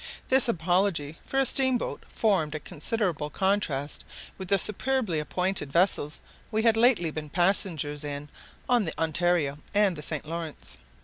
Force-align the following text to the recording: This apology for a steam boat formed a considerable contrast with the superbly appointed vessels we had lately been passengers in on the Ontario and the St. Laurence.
This 0.29 0.49
apology 0.49 1.19
for 1.23 1.37
a 1.37 1.45
steam 1.45 1.77
boat 1.77 2.03
formed 2.09 2.55
a 2.55 2.59
considerable 2.59 3.29
contrast 3.29 4.03
with 4.35 4.47
the 4.47 4.57
superbly 4.57 5.19
appointed 5.19 5.71
vessels 5.71 6.21
we 6.49 6.63
had 6.63 6.75
lately 6.75 7.11
been 7.11 7.29
passengers 7.29 8.03
in 8.03 8.27
on 8.67 8.85
the 8.85 8.99
Ontario 8.99 9.59
and 9.75 9.95
the 9.95 10.01
St. 10.01 10.27
Laurence. 10.27 10.79